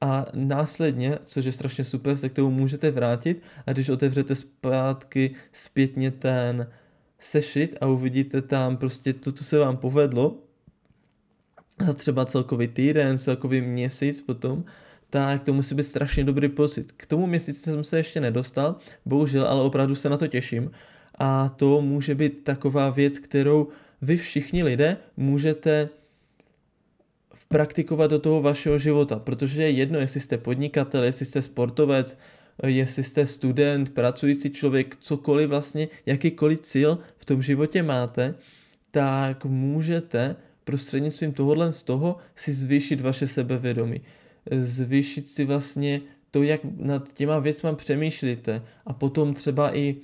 a 0.00 0.26
následně, 0.34 1.18
což 1.26 1.44
je 1.44 1.52
strašně 1.52 1.84
super, 1.84 2.16
se 2.16 2.28
k 2.28 2.34
tomu 2.34 2.50
můžete 2.50 2.90
vrátit 2.90 3.42
a 3.66 3.72
když 3.72 3.88
otevřete 3.88 4.34
zpátky 4.34 5.34
zpětně 5.52 6.10
ten 6.10 6.66
sešit 7.20 7.76
a 7.80 7.86
uvidíte 7.86 8.42
tam 8.42 8.76
prostě 8.76 9.12
to, 9.12 9.32
co 9.32 9.44
se 9.44 9.58
vám 9.58 9.76
povedlo 9.76 10.36
za 11.86 11.92
třeba 11.92 12.24
celkový 12.24 12.68
týden, 12.68 13.18
celkový 13.18 13.60
měsíc 13.60 14.20
potom, 14.20 14.64
tak 15.10 15.42
to 15.44 15.52
musí 15.52 15.74
být 15.74 15.84
strašně 15.84 16.24
dobrý 16.24 16.48
pocit. 16.48 16.92
K 16.96 17.06
tomu 17.06 17.26
měsíci 17.26 17.60
jsem 17.60 17.84
se 17.84 17.96
ještě 17.96 18.20
nedostal, 18.20 18.76
bohužel, 19.04 19.46
ale 19.46 19.62
opravdu 19.62 19.94
se 19.94 20.08
na 20.08 20.16
to 20.16 20.26
těším. 20.26 20.70
A 21.18 21.48
to 21.48 21.80
může 21.80 22.14
být 22.14 22.44
taková 22.44 22.90
věc, 22.90 23.18
kterou 23.18 23.68
vy 24.02 24.16
všichni 24.16 24.62
lidé 24.62 24.96
můžete 25.16 25.88
praktikovat 27.54 28.10
do 28.10 28.18
toho 28.18 28.42
vašeho 28.42 28.78
života, 28.78 29.18
protože 29.18 29.62
je 29.62 29.70
jedno, 29.70 29.98
jestli 29.98 30.20
jste 30.20 30.38
podnikatel, 30.38 31.04
jestli 31.04 31.26
jste 31.26 31.42
sportovec, 31.42 32.18
jestli 32.66 33.02
jste 33.02 33.26
student, 33.26 33.94
pracující 33.94 34.50
člověk, 34.50 34.96
cokoliv 35.00 35.48
vlastně, 35.48 35.88
jakýkoliv 36.06 36.60
cíl 36.60 36.98
v 37.16 37.24
tom 37.24 37.42
životě 37.42 37.82
máte, 37.82 38.34
tak 38.90 39.44
můžete 39.44 40.36
prostřednictvím 40.64 41.32
tohohle 41.32 41.72
z 41.72 41.82
toho 41.82 42.16
si 42.36 42.52
zvýšit 42.52 43.00
vaše 43.00 43.28
sebevědomí. 43.28 44.00
Zvýšit 44.50 45.28
si 45.30 45.44
vlastně 45.44 46.00
to, 46.30 46.42
jak 46.42 46.60
nad 46.76 47.12
těma 47.14 47.38
věcma 47.38 47.72
přemýšlíte 47.72 48.62
a 48.86 48.92
potom 48.92 49.34
třeba 49.34 49.76
i 49.76 49.96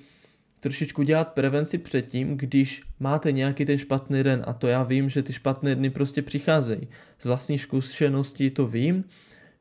trošičku 0.61 1.03
dělat 1.03 1.33
prevenci 1.33 1.79
předtím, 1.79 2.37
když 2.37 2.83
máte 3.01 3.33
nějaký 3.33 3.65
ten 3.65 3.79
špatný 3.79 4.23
den 4.23 4.45
a 4.47 4.53
to 4.53 4.69
já 4.69 4.83
vím, 4.83 5.09
že 5.09 5.23
ty 5.23 5.33
špatné 5.33 5.75
dny 5.75 5.91
prostě 5.91 6.23
přicházejí. 6.23 6.89
Z 7.19 7.25
vlastní 7.25 7.59
zkušenosti 7.59 8.51
to 8.51 8.67
vím, 8.67 9.05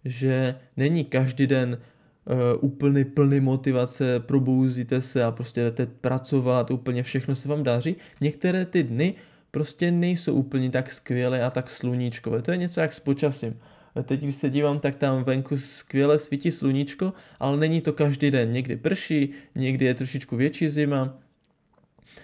že 0.06 0.56
není 0.78 1.06
každý 1.06 1.48
den 1.48 1.78
uh, 2.26 2.36
úplný 2.62 3.06
plný 3.06 3.40
motivace, 3.40 4.20
probouzíte 4.20 5.02
se 5.02 5.24
a 5.24 5.32
prostě 5.32 5.62
jdete 5.62 5.86
pracovat, 5.86 6.72
úplně 6.72 7.04
všechno 7.04 7.36
se 7.36 7.48
vám 7.48 7.64
daří. 7.64 7.96
Některé 8.22 8.66
ty 8.66 8.84
dny 8.84 9.14
prostě 9.52 9.92
nejsou 9.92 10.34
úplně 10.34 10.72
tak 10.72 10.92
skvělé 10.92 11.44
a 11.44 11.50
tak 11.50 11.70
sluníčkové. 11.70 12.42
To 12.42 12.52
je 12.52 12.58
něco 12.58 12.82
jak 12.82 12.94
s 12.94 13.00
počasím. 13.00 13.60
Teď, 14.04 14.22
když 14.22 14.36
se 14.36 14.50
dívám, 14.50 14.80
tak 14.80 14.96
tam 14.96 15.24
venku 15.24 15.58
skvěle 15.58 16.20
svítí 16.20 16.52
sluníčko, 16.52 17.14
ale 17.40 17.58
není 17.58 17.82
to 17.82 17.94
každý 17.94 18.32
den. 18.32 18.52
Někdy 18.52 18.78
prší, 18.78 19.30
někdy 19.56 19.86
je 19.86 19.94
trošičku 19.94 20.36
větší 20.36 20.70
zima. 20.70 21.18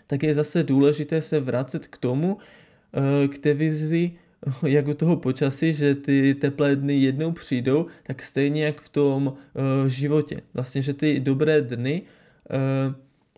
Tak 0.07 0.23
je 0.23 0.35
zase 0.35 0.63
důležité 0.63 1.21
se 1.21 1.39
vracet 1.39 1.87
k 1.87 1.97
tomu, 1.97 2.37
eh, 2.93 3.27
k 3.27 3.37
té 3.37 3.53
vizi, 3.53 4.11
jak 4.67 4.87
u 4.87 4.93
toho 4.93 5.15
počasí, 5.15 5.73
že 5.73 5.95
ty 5.95 6.35
teplé 6.35 6.75
dny 6.75 6.99
jednou 6.99 7.31
přijdou, 7.31 7.85
tak 8.03 8.23
stejně 8.23 8.65
jak 8.65 8.81
v 8.81 8.89
tom 8.89 9.27
uh, 9.27 9.87
životě. 9.87 10.41
Vlastně, 10.53 10.81
že 10.81 10.93
ty 10.93 11.19
dobré 11.19 11.61
dny 11.61 12.01
uh, 12.01 12.95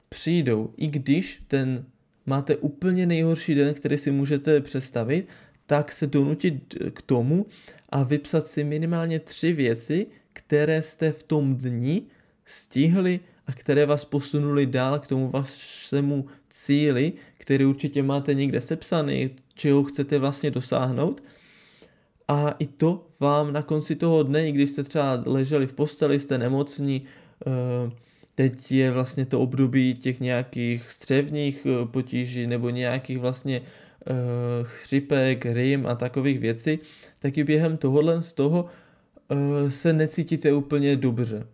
přijdou, 0.10 0.74
i 0.77 0.88
když 0.88 1.41
ten 1.48 1.86
máte 2.25 2.55
úplně 2.55 3.05
nejhorší 3.05 3.55
den, 3.55 3.74
který 3.74 3.98
si 3.98 4.12
můžete 4.12 4.62
představit, 4.62 5.27
tak 5.65 5.91
se 5.91 6.07
donutit 6.07 6.75
k 6.93 7.01
tomu 7.01 7.46
a 7.89 8.03
vypsat 8.03 8.48
si 8.48 8.63
minimálně 8.63 9.20
tři 9.20 9.53
věci, 9.53 10.08
které 10.34 10.82
jste 10.82 11.12
v 11.12 11.24
tom 11.24 11.56
dni 11.56 12.01
stihli 12.46 13.20
a 13.48 13.51
které 13.51 13.86
vás 13.86 14.06
posunuli 14.06 14.65
dál 14.65 15.00
k 15.00 15.08
tomu 15.08 15.29
vašemu 15.29 16.25
cíli, 16.50 17.13
který 17.38 17.65
určitě 17.65 18.03
máte 18.03 18.34
někde 18.34 18.62
sepsaný, 18.62 19.29
čeho 19.53 19.84
chcete 19.84 20.20
vlastně 20.20 20.51
dosáhnout. 20.51 21.24
A 22.27 22.50
i 22.60 22.67
to 22.67 23.08
vám 23.20 23.53
na 23.53 23.62
konci 23.62 23.96
toho 23.96 24.24
dne, 24.24 24.50
i 24.50 24.51
když 24.51 24.70
jste 24.70 24.84
třeba 24.84 25.24
leželi 25.25 25.67
v 25.67 25.74
posteli, 25.74 26.20
jste 26.20 26.38
nemocní, 26.38 27.06
eh, 27.48 27.91
teď 28.36 28.72
je 28.72 28.91
vlastně 28.91 29.25
to 29.25 29.39
období 29.41 29.96
těch 29.96 30.20
nějakých 30.20 30.91
střevních 30.91 31.65
eh, 31.65 31.86
potíží 31.86 32.48
nebo 32.48 32.70
nějakých 32.70 33.20
vlastně 33.20 33.62
chřipek, 34.63 35.45
rým 35.45 35.87
a 35.87 35.95
takových 35.95 36.39
věcí, 36.39 36.79
tak 37.19 37.37
i 37.37 37.43
během 37.43 37.77
tohohle 37.77 38.23
z 38.23 38.33
toho 38.33 38.65
se 39.69 39.93
necítíte 39.93 40.53
úplně 40.53 40.95
dobře. 40.95 41.47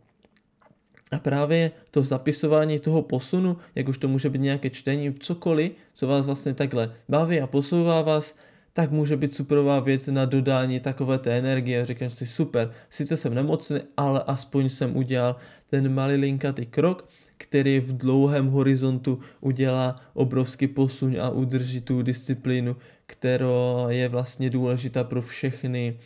A 1.12 1.19
právě 1.19 1.72
to 1.91 2.01
zapisování 2.01 2.79
toho 2.79 3.01
posunu, 3.01 3.57
jak 3.75 3.88
už 3.88 3.98
to 3.98 4.07
může 4.07 4.29
být 4.29 4.41
nějaké 4.41 4.69
čtení, 4.69 5.13
cokoliv, 5.19 5.72
co 5.93 6.07
vás 6.07 6.25
vlastně 6.25 6.53
takhle 6.53 6.93
baví 7.10 7.41
a 7.41 7.48
posouvá 7.48 8.01
vás, 8.01 8.36
tak 8.74 8.91
může 8.91 9.17
být 9.17 9.36
superová 9.36 9.79
věc 9.79 10.07
na 10.07 10.25
dodání 10.25 10.79
takové 10.79 11.17
té 11.17 11.38
energie. 11.38 11.86
Říkám 11.86 12.10
si, 12.10 12.25
super, 12.25 12.74
sice 12.89 13.17
jsem 13.17 13.33
nemocný, 13.33 13.79
ale 13.98 14.24
aspoň 14.27 14.69
jsem 14.69 14.98
udělal 14.98 15.36
ten 15.69 15.93
malý 15.93 16.15
linkatý 16.15 16.65
krok, 16.65 17.10
který 17.38 17.80
v 17.80 17.98
dlouhém 17.98 18.48
horizontu 18.48 19.20
udělá 19.42 19.96
obrovský 20.13 20.68
posun 20.68 21.22
a 21.22 21.30
udrží 21.30 21.82
tu 21.82 22.02
disciplínu, 22.02 22.75
která 23.06 23.90
je 23.90 24.10
vlastně 24.10 24.50
důležitá 24.50 25.04
pro 25.04 25.22
všechny, 25.22 25.98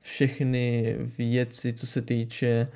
všechny 0.00 0.96
věci, 1.18 1.72
co 1.72 1.86
se 1.86 2.02
týče 2.02 2.68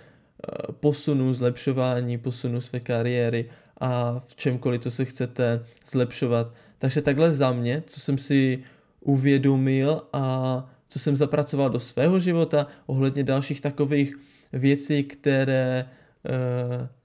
Eh, 0.48 0.72
posunu, 0.72 1.34
zlepšování, 1.34 2.18
posunu 2.18 2.60
své 2.60 2.80
kariéry 2.80 3.50
a 3.80 4.20
v 4.26 4.34
čemkoliv, 4.34 4.82
co 4.82 4.90
se 4.90 5.04
chcete 5.04 5.64
zlepšovat. 5.86 6.54
Takže 6.78 7.02
takhle 7.02 7.34
za 7.34 7.52
mě, 7.52 7.82
co 7.86 8.00
jsem 8.00 8.18
si 8.18 8.64
uvědomil 9.00 10.02
a 10.12 10.70
co 10.88 10.98
jsem 10.98 11.16
zapracoval 11.16 11.70
do 11.70 11.80
svého 11.80 12.20
života 12.20 12.66
ohledně 12.86 13.24
dalších 13.24 13.60
takových 13.60 14.16
věcí, 14.52 15.04
které 15.04 15.86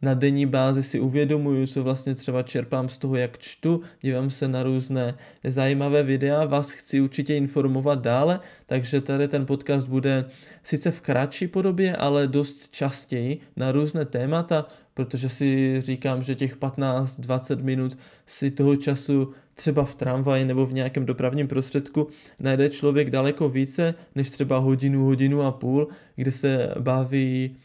na 0.02 0.14
denní 0.14 0.46
bázi 0.46 0.84
si 0.84 1.00
uvědomuju, 1.00 1.68
co 1.68 1.84
vlastně 1.84 2.16
třeba 2.16 2.44
čerpám 2.44 2.90
z 2.90 2.98
toho, 2.98 3.16
jak 3.16 3.38
čtu, 3.38 3.82
dívám 4.02 4.30
se 4.30 4.48
na 4.48 4.64
různé 4.64 5.18
zajímavé 5.44 6.04
videa, 6.04 6.46
vás 6.46 6.72
chci 6.72 7.02
určitě 7.02 7.36
informovat 7.36 8.02
dále, 8.02 8.40
takže 8.66 9.02
tady 9.02 9.28
ten 9.28 9.46
podcast 9.46 9.88
bude 9.88 10.26
sice 10.64 10.92
v 10.92 11.02
kratší 11.02 11.48
podobě, 11.48 11.96
ale 11.96 12.28
dost 12.28 12.72
častěji 12.72 13.40
na 13.56 13.72
různé 13.72 14.06
témata, 14.06 14.66
protože 14.94 15.30
si 15.30 15.82
říkám, 15.82 16.24
že 16.24 16.36
těch 16.36 16.58
15-20 16.58 17.64
minut 17.64 17.98
si 18.26 18.52
toho 18.52 18.76
času 18.76 19.34
třeba 19.56 19.86
v 19.86 19.96
tramvaji 19.96 20.46
nebo 20.46 20.66
v 20.66 20.74
nějakém 20.74 21.06
dopravním 21.06 21.48
prostředku 21.48 22.08
najde 22.40 22.70
člověk 22.70 23.10
daleko 23.10 23.50
více, 23.50 23.94
než 24.16 24.30
třeba 24.30 24.58
hodinu, 24.58 25.06
hodinu 25.06 25.42
a 25.42 25.52
půl, 25.52 25.88
kde 26.16 26.32
se 26.32 26.74
baví 26.80 27.58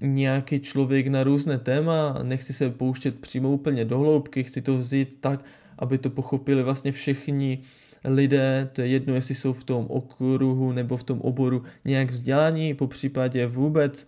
nějaký 0.00 0.60
člověk 0.60 1.06
na 1.06 1.24
různé 1.24 1.58
téma, 1.58 2.18
nechci 2.22 2.52
se 2.52 2.70
pouštět 2.70 3.20
přímo 3.20 3.50
úplně 3.50 3.84
do 3.84 3.98
hloubky, 3.98 4.44
chci 4.44 4.62
to 4.62 4.78
vzít 4.78 5.20
tak, 5.20 5.44
aby 5.78 5.98
to 5.98 6.10
pochopili 6.10 6.62
vlastně 6.62 6.92
všichni 6.92 7.62
lidé, 8.04 8.68
to 8.72 8.80
je 8.80 8.86
jedno, 8.86 9.14
jestli 9.14 9.34
jsou 9.34 9.52
v 9.52 9.64
tom 9.64 9.86
okruhu 9.88 10.72
nebo 10.72 10.96
v 10.96 11.04
tom 11.04 11.20
oboru 11.20 11.62
nějak 11.84 12.10
vzdělání, 12.10 12.74
po 12.74 12.86
případě 12.86 13.46
vůbec, 13.46 14.06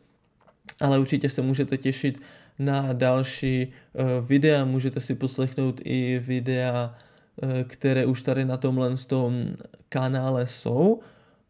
ale 0.81 0.99
určitě 0.99 1.31
se 1.31 1.43
můžete 1.43 1.77
těšit 1.77 2.21
na 2.59 2.93
další 2.93 3.67
uh, 3.67 4.29
videa, 4.29 4.65
můžete 4.65 5.01
si 5.01 5.15
poslechnout 5.15 5.81
i 5.85 6.19
videa, 6.19 6.95
uh, 7.43 7.51
které 7.67 8.07
už 8.07 8.23
tady 8.23 8.45
na 8.45 8.57
tomhle 8.57 8.97
tom 8.97 9.45
kanále 9.89 10.47
jsou, 10.47 11.01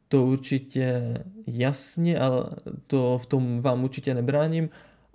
to 0.08 0.24
určitě 0.24 1.14
jasně, 1.46 2.18
ale 2.18 2.44
to 2.86 3.20
v 3.22 3.26
tom 3.26 3.62
vám 3.62 3.84
určitě 3.84 4.14
nebráním, 4.14 4.70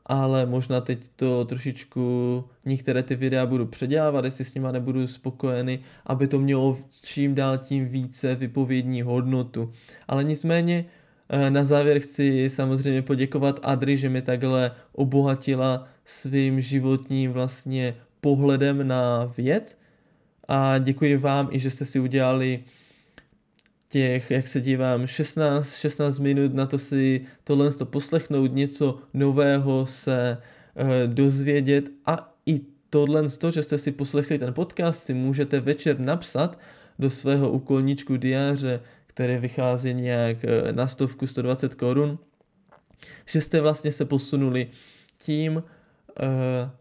ale 0.06 0.46
možná 0.46 0.82
teď 0.82 1.00
to 1.16 1.46
trošičku 1.46 2.44
některé 2.66 3.04
ty 3.04 3.16
videa 3.16 3.46
budu 3.46 3.66
předělávat, 3.66 4.26
jestli 4.26 4.46
s 4.46 4.54
nima 4.54 4.72
nebudu 4.72 5.08
spokojený, 5.08 5.80
aby 6.06 6.28
to 6.28 6.40
mělo 6.40 6.78
čím 7.04 7.36
dál 7.36 7.58
tím 7.58 7.88
více 7.88 8.36
vypovědní 8.36 9.02
hodnotu. 9.02 9.74
Ale 10.08 10.24
nicméně 10.24 10.86
eh, 11.30 11.50
na 11.50 11.66
závěr 11.66 12.00
chci 12.00 12.50
samozřejmě 12.50 13.02
poděkovat 13.02 13.60
Adri, 13.64 13.98
že 13.98 14.10
mi 14.10 14.22
takhle 14.22 14.72
obohatila 14.92 15.88
svým 16.06 16.62
životním 16.62 17.32
vlastně 17.32 17.96
pohledem 18.22 18.88
na 18.88 19.34
věc 19.38 19.78
a 20.48 20.78
děkuji 20.78 21.18
vám 21.18 21.50
i, 21.52 21.60
že 21.60 21.72
jste 21.72 21.86
si 21.86 22.00
udělali 22.00 22.64
těch, 23.94 24.32
jak 24.32 24.48
se 24.48 24.62
dívám, 24.62 25.08
16, 25.08 25.76
16 25.76 26.20
minut 26.20 26.54
na 26.54 26.66
to 26.66 26.80
si 26.80 27.26
tohle 27.44 27.74
to 27.74 27.86
poslechnout, 27.86 28.52
něco 28.54 29.00
nového 29.14 29.86
se 29.86 30.38
uh, 30.76 31.14
dozvědět 31.14 31.86
a 32.06 32.34
i 32.46 32.62
tohle, 32.90 33.24
že 33.54 33.64
jste 33.64 33.78
si 33.78 33.92
poslechli 33.92 34.40
ten 34.40 34.54
podcast, 34.54 35.04
si 35.04 35.14
můžete 35.14 35.60
večer 35.60 36.00
napsat 36.00 36.60
do 37.00 37.10
svého 37.10 37.52
úkolníčku 37.52 38.18
diáře, 38.18 38.80
který 39.08 39.38
vychází 39.38 39.94
nějak 39.94 40.38
uh, 40.44 40.72
na 40.72 40.88
stovku 40.88 41.28
120 41.28 41.76
korun, 41.76 42.18
že 43.26 43.42
jste 43.42 43.62
vlastně 43.62 43.92
se 43.92 44.06
posunuli 44.06 44.68
tím 45.24 45.56
uh, 45.56 45.64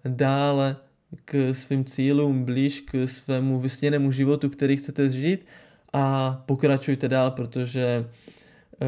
dále 0.09 0.77
k 1.25 1.55
svým 1.55 1.85
cílům, 1.85 2.45
blíž 2.45 2.81
k 2.81 3.09
svému 3.09 3.61
vysněnému 3.61 4.13
životu, 4.13 4.49
který 4.49 4.77
chcete 4.77 5.11
žít 5.11 5.45
a 5.93 6.33
pokračujte 6.47 7.09
dál, 7.09 7.31
protože 7.31 8.05
eh, 8.81 8.87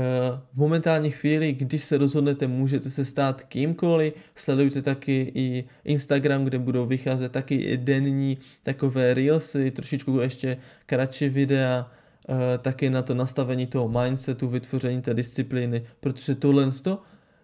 v 0.53 0.57
momentální 0.57 1.11
chvíli, 1.11 1.53
když 1.53 1.85
se 1.85 1.99
rozhodnete, 1.99 2.47
můžete 2.47 2.91
se 2.91 3.05
stát 3.05 3.43
kýmkoliv. 3.43 4.15
Sledujte 4.35 4.83
taky 4.83 5.33
i 5.35 5.65
Instagram, 5.85 6.45
kde 6.45 6.59
budou 6.59 6.87
vycházet 6.87 7.33
taky 7.33 7.77
denní 7.77 8.39
takové 8.63 9.15
reelsy, 9.15 9.71
trošičku 9.71 10.21
ještě 10.21 10.57
kratší 10.87 11.29
videa, 11.29 11.91
eh, 12.29 12.59
taky 12.59 12.91
na 12.91 13.03
to 13.03 13.15
nastavení 13.15 13.67
toho 13.67 13.89
mindsetu, 13.89 14.49
vytvoření 14.49 15.03
té 15.03 15.15
disciplíny, 15.15 15.87
protože 16.01 16.35
tohle 16.35 16.71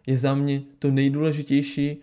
je 0.07 0.19
za 0.19 0.35
mě 0.35 0.63
to 0.79 0.91
nejdůležitější, 0.91 2.03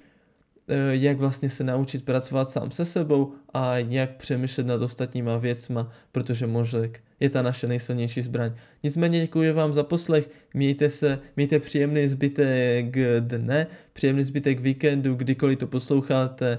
jak 0.92 1.18
vlastně 1.18 1.50
se 1.50 1.64
naučit 1.64 2.06
pracovat 2.06 2.52
sám 2.52 2.72
se 2.72 2.86
sebou 2.86 3.34
a 3.54 3.78
jak 3.78 4.16
přemýšlet 4.16 4.68
nad 4.68 4.82
ostatníma 4.82 5.38
věcma, 5.38 5.92
protože 6.12 6.48
mozek 6.48 7.04
je 7.20 7.30
ta 7.30 7.42
naše 7.42 7.68
nejsilnější 7.68 8.22
zbraň. 8.22 8.54
Nicméně 8.84 9.22
děkuji 9.22 9.52
vám 9.52 9.74
za 9.74 9.84
poslech, 9.84 10.30
mějte 10.54 10.90
se, 10.90 11.20
mějte 11.36 11.60
příjemný 11.60 12.08
zbytek 12.08 12.96
dne, 13.20 13.68
příjemný 13.94 14.24
zbytek 14.24 14.60
víkendu, 14.60 15.16
kdykoliv 15.16 15.60
to 15.60 15.68
posloucháte 15.68 16.58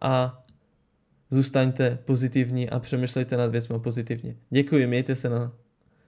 a 0.00 0.44
zůstaňte 1.30 1.98
pozitivní 2.04 2.70
a 2.70 2.78
přemýšlejte 2.78 3.36
nad 3.36 3.50
věcmi 3.50 3.78
pozitivně. 3.78 4.36
Děkuji, 4.50 4.86
mějte 4.86 5.16
se 5.16 5.28
na 5.28 5.52